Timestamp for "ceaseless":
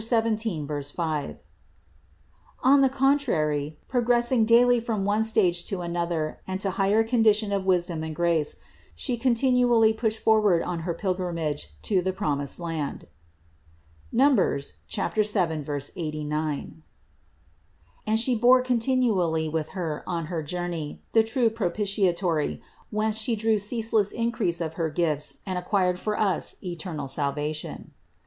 23.59-24.11